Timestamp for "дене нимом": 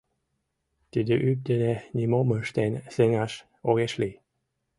1.49-2.27